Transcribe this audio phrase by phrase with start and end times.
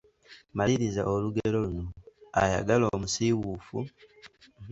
[0.57, 1.85] Maliriza olugero luno:
[2.41, 3.77] Ayagala omusiiwuufu…